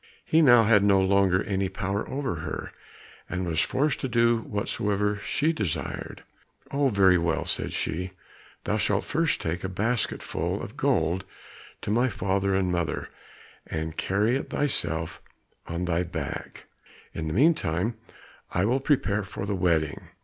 [0.25, 2.71] He now had no longer any power over her,
[3.29, 6.23] and was forced to do whatsoever she desired.
[6.71, 8.09] "Oh, very well," said she,
[8.63, 11.23] "thou shalt first take a basketful of gold
[11.83, 13.09] to my father and mother,
[13.67, 15.21] and carry it thyself
[15.67, 16.65] on thy back;
[17.13, 17.93] in the meantime
[18.51, 20.07] I will prepare for the wedding."